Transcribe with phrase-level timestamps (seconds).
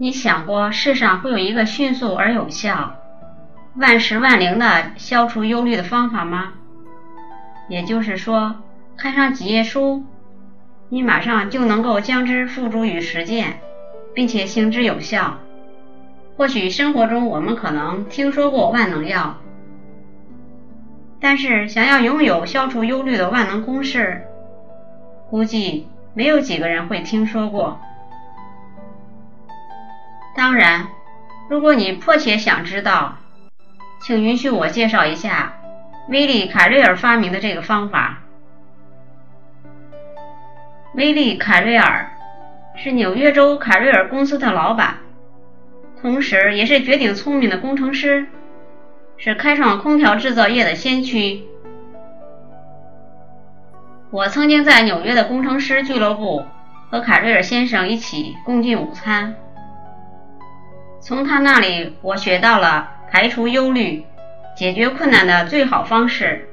[0.00, 2.94] 你想过世上会有一个迅速而有效、
[3.74, 6.52] 万事万灵的消除忧虑的方法吗？
[7.68, 8.54] 也就是说，
[8.96, 10.04] 看上几页书，
[10.88, 13.58] 你马上就能够将之付诸于实践，
[14.14, 15.38] 并且行之有效。
[16.36, 19.38] 或许生活中我们可能听说过万能药，
[21.20, 24.22] 但是想要拥有消除忧虑的万能公式，
[25.28, 27.80] 估计没有几个人会听说过。
[30.38, 30.86] 当然，
[31.48, 33.16] 如果你迫切想知道，
[34.00, 35.52] 请允许我介绍一下
[36.08, 38.20] 威利·凯瑞尔发明的这个方法。
[40.94, 42.12] 威利·凯瑞尔
[42.76, 44.98] 是纽约州凯瑞尔公司的老板，
[46.00, 48.28] 同时也是绝顶聪明的工程师，
[49.16, 51.42] 是开创空调制造业的先驱。
[54.12, 56.46] 我曾经在纽约的工程师俱乐部
[56.92, 59.34] 和凯瑞尔先生一起共进午餐。
[61.08, 64.04] 从他那里，我学到了排除忧虑、
[64.54, 66.50] 解决困难的最好方式，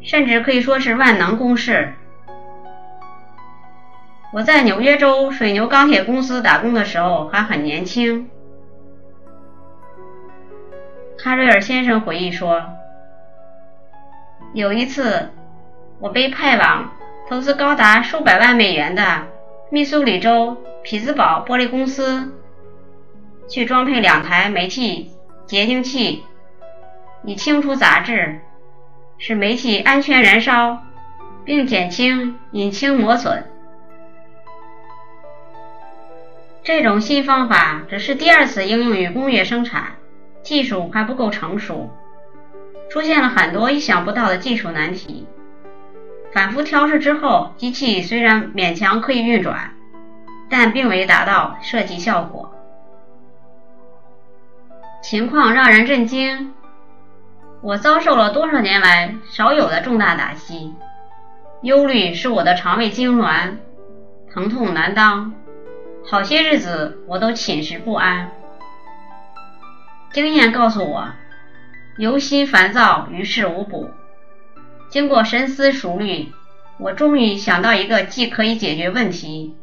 [0.00, 1.92] 甚至可以说是万能公式。
[4.32, 8.30] 我在纽约州水牛钢铁公司打工的时候还很年轻。
[11.18, 12.64] 卡瑞尔先生回忆说
[14.54, 15.28] ：“有一次，
[16.00, 16.90] 我被派往
[17.28, 19.26] 投资高达数百万美元的
[19.68, 22.32] 密苏里州匹兹堡玻璃公司。”
[23.48, 25.10] 去装配两台煤气
[25.46, 26.22] 洁净器，
[27.24, 28.40] 以清除杂质，
[29.18, 30.82] 使煤气安全燃烧，
[31.44, 33.44] 并减轻引擎磨损。
[36.64, 39.94] 这种新方法只是第二次应用于工业生产，
[40.42, 41.90] 技术还不够成熟，
[42.88, 45.26] 出现了很多意想不到的技术难题。
[46.32, 49.74] 反复调试之后，机器虽然勉强可以运转，
[50.48, 52.54] 但并未达到设计效果。
[55.02, 56.54] 情况让人震惊。
[57.60, 60.72] 我遭受了多少年来少有的重大打击，
[61.62, 63.56] 忧虑使我的肠胃痉挛，
[64.32, 65.34] 疼痛难当，
[66.08, 68.30] 好些日子我都寝食不安。
[70.12, 71.08] 经验告诉我，
[71.98, 73.90] 忧心烦躁于事无补。
[74.88, 76.32] 经过深思熟虑，
[76.78, 79.56] 我终于想到一个既可以解决问题，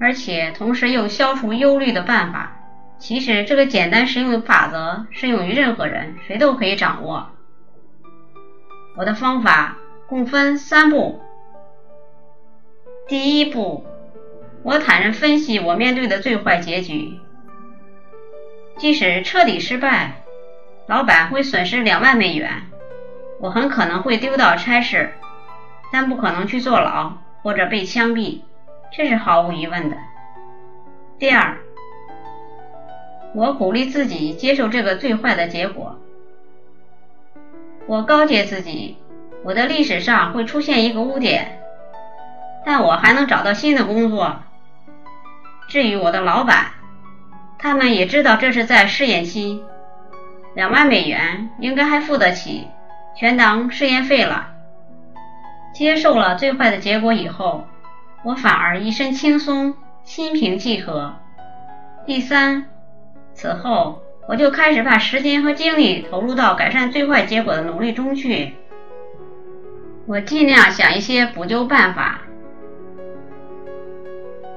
[0.00, 2.55] 而且同时又消除忧虑的办法。
[2.98, 7.30] 其实这个简单实用的法则适用于任何人，谁都可以掌握。
[8.96, 9.76] 我的方法
[10.08, 11.20] 共分三步。
[13.06, 13.84] 第一步，
[14.62, 17.20] 我坦然分析我面对的最坏结局，
[18.78, 20.22] 即使彻底失败，
[20.86, 22.62] 老板会损失两万美元，
[23.38, 25.12] 我很可能会丢到差事，
[25.92, 28.40] 但不可能去坐牢或者被枪毙，
[28.90, 29.96] 这是毫无疑问的。
[31.18, 31.58] 第二。
[33.36, 35.98] 我鼓励自己接受这个最坏的结果。
[37.86, 38.96] 我告诫自己，
[39.44, 41.60] 我的历史上会出现一个污点，
[42.64, 44.36] 但我还能找到新的工作。
[45.68, 46.68] 至于我的老板，
[47.58, 49.62] 他们也知道这是在试验期，
[50.54, 52.68] 两万美元应该还付得起，
[53.14, 54.48] 全当试验费了。
[55.74, 57.66] 接受了最坏的结果以后，
[58.22, 59.74] 我反而一身轻松，
[60.04, 61.16] 心平气和。
[62.06, 62.70] 第三。
[63.36, 68.54] 此后，我就开始把时间和精力投入到改善最坏结果的努力中去。
[70.06, 72.22] 我尽量想一些补救办法，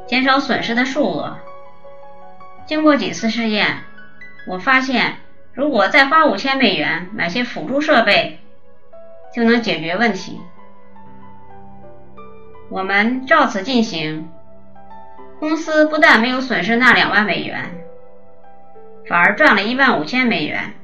[0.07, 1.37] 减少损失的数额。
[2.65, 3.79] 经过几次试验，
[4.47, 5.17] 我发现
[5.53, 8.39] 如果再花五千美元买些辅助设备，
[9.35, 10.39] 就能解决问题。
[12.69, 14.29] 我们照此进行，
[15.37, 17.78] 公司不但没有损失那两万美元。
[19.09, 20.75] 反而赚了一万五千美元。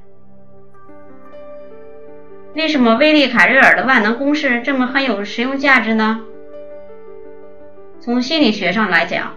[2.55, 6.21] 为什么威利·卡瑞尔的万能公式这么很有实用价值呢？
[8.01, 9.33] 从心理学上来讲，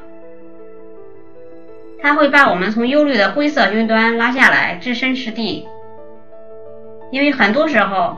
[2.00, 5.68] 它会把我们从忧虑的灰色云端拉下来，置身实地。
[7.10, 8.16] 因为很多时候，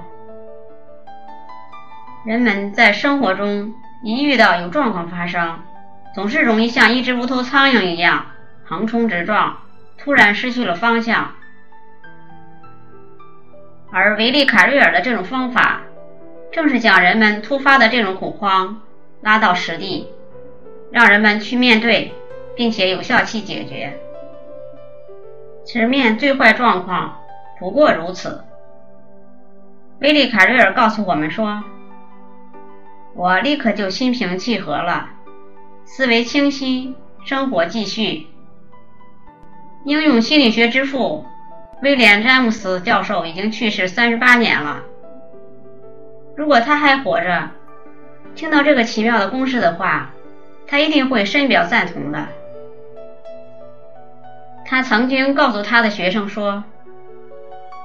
[2.24, 3.72] 人们在生活中
[4.04, 5.58] 一遇到有状况发生，
[6.14, 8.26] 总是容易像一只无头苍蝇一样
[8.64, 9.56] 横冲直撞。
[10.02, 11.34] 突然失去了方向，
[13.92, 15.82] 而维利·卡瑞尔的这种方法，
[16.50, 18.80] 正是将人们突发的这种恐慌
[19.20, 20.08] 拉到实地，
[20.90, 22.14] 让人们去面对，
[22.56, 24.00] 并且有效期解决。
[25.66, 27.20] 直面最坏状况
[27.58, 28.42] 不过如此。
[30.00, 31.62] 威利·卡瑞尔告诉我们说
[33.14, 35.10] ：“我立刻就心平气和了，
[35.84, 36.94] 思维清晰，
[37.26, 38.26] 生活继续。
[39.84, 41.24] 应用心理学之父
[41.82, 44.82] 威廉·詹姆斯教授已经去世三十八年了。
[46.36, 47.50] 如果他还活着，
[48.34, 50.10] 听到这个奇妙的公式的话，
[50.66, 52.28] 他一定会深表赞同的。
[54.66, 56.62] 他曾经告诉他的学生说：“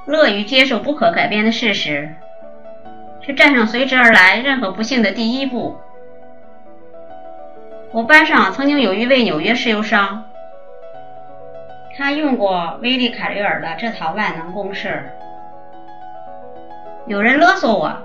[0.05, 2.13] 乐于接受不可改变的事实，
[3.25, 5.77] 是战胜随之而来任何不幸的第一步。”
[7.91, 10.25] 我班上曾经有一位纽约石油商，
[11.97, 15.09] 他用过威利·凯瑞尔的这套万能公式。
[17.07, 17.97] 有人勒索我，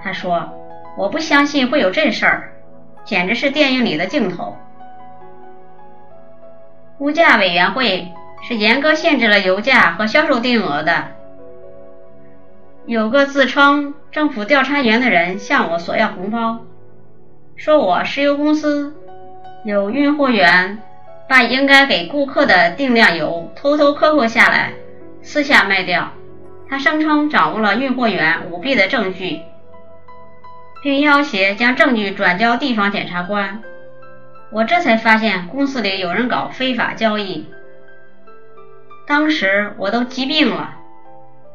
[0.00, 0.52] 他说
[0.96, 2.52] ：“我不相信会有这事儿，
[3.04, 4.56] 简直是电影里的镜头。”
[6.98, 8.12] 物价委员会
[8.46, 11.08] 是严格限制了油价和销售定额的。
[12.86, 16.60] 有个自称政府调查员的人向我索要红包，
[17.56, 18.94] 说我石油公司
[19.64, 20.78] 有运货员
[21.28, 24.72] 把应该给顾客的定量油偷偷克扣下来，
[25.22, 26.12] 私下卖掉。
[26.68, 29.40] 他声称掌握了运货员舞弊的证据，
[30.82, 33.62] 并要挟将证据转交地方检察官。
[34.50, 37.48] 我这才发现公司里有人搞非法交易，
[39.06, 40.74] 当时我都急病了，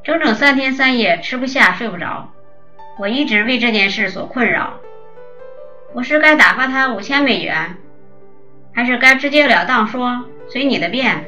[0.04, 2.30] 整整三天三夜吃不下睡不着。
[2.98, 4.74] 我一直为这件事所困扰，
[5.94, 7.78] 我是该打发他五千美元，
[8.80, 11.26] 还是该直截了当说随你的便？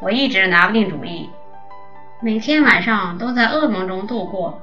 [0.00, 1.28] 我一直拿不定主意，
[2.22, 4.62] 每天晚上都在噩梦中度过。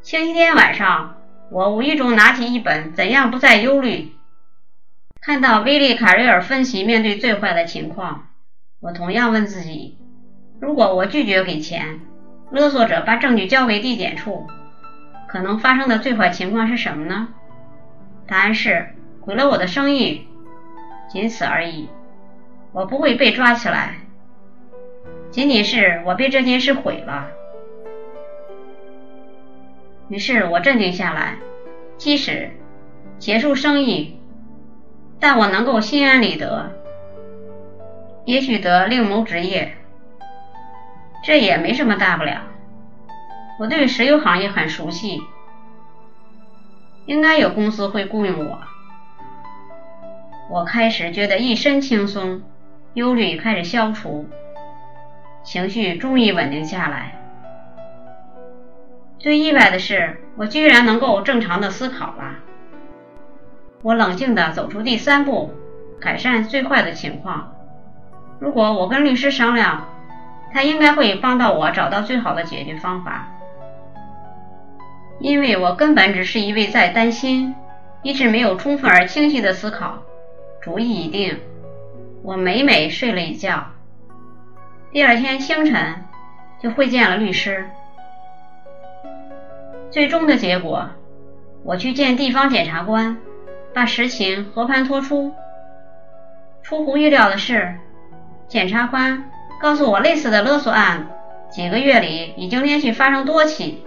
[0.00, 1.18] 星期天晚上，
[1.50, 3.96] 我无意中拿起一本《怎样不再忧虑》。
[5.20, 8.28] 看到威利·卡瑞尔分析面对最坏的情况，
[8.80, 9.98] 我同样问自己：
[10.58, 12.00] 如果我拒绝给钱，
[12.50, 14.46] 勒索者把证据交给地点处，
[15.28, 17.28] 可能发生的最坏情况是什么呢？
[18.26, 18.94] 答案是
[19.28, 20.26] 毁了我的生意，
[21.06, 21.90] 仅此而已。
[22.72, 23.96] 我不会被抓起来，
[25.30, 27.28] 仅仅是我被这件事毁了。
[30.08, 31.36] 于是我镇定下来，
[31.98, 32.52] 即使
[33.18, 34.18] 结束生意。
[35.20, 36.72] 但我能够心安理得，
[38.24, 39.76] 也许得另谋职业，
[41.22, 42.44] 这也没什么大不了。
[43.60, 45.20] 我对石油行业很熟悉，
[47.04, 48.58] 应该有公司会雇佣我。
[50.50, 52.42] 我开始觉得一身轻松，
[52.94, 54.26] 忧虑开始消除，
[55.42, 57.14] 情绪终于稳定下来。
[59.18, 62.36] 最意外的是，我居然能够正常的思考了。
[63.82, 65.52] 我冷静地走出第三步，
[66.00, 67.52] 改善最坏的情况。
[68.38, 69.86] 如果我跟律师商量，
[70.54, 73.28] 他应该会帮到我找到最好的解决方法。
[75.20, 77.54] 因为我根本只是一味在担心，
[78.02, 79.98] 一直没有充分而清晰的思考。
[80.60, 81.38] 主意已定，
[82.22, 83.66] 我美美睡了一觉。
[84.92, 86.04] 第二天清晨
[86.62, 87.64] 就会见了律师。
[89.90, 90.90] 最终的结果，
[91.62, 93.16] 我去见地方检察官。
[93.74, 95.32] 把实情和盘托出。
[96.62, 97.76] 出乎意料的是，
[98.48, 101.06] 检察官告诉我，类似的勒索案
[101.50, 103.84] 几个月里已经连续发生多起。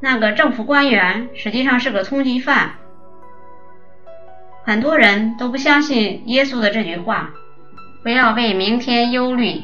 [0.00, 2.76] 那个政府官员实际上是个通缉犯。
[4.68, 7.30] 很多人都不相信耶稣的这句话
[8.04, 9.62] ：“不要为明天忧虑。”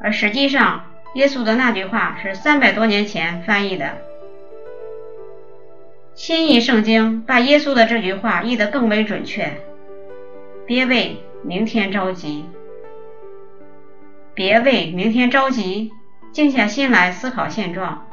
[0.00, 0.84] 而实际上，
[1.16, 3.98] 耶稣的那句话是三百多年前翻译的。
[6.14, 9.52] 新译圣经把耶稣的这句话译得更为准确：
[10.64, 12.44] 别为明天着急，
[14.32, 15.90] 别为明天着急，
[16.30, 18.06] 静下心来思考现状，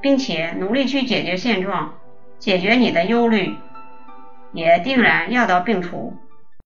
[0.00, 1.92] 并且努力去解决现状，
[2.38, 3.54] 解决你的忧虑，
[4.52, 6.12] 也定然药到病除。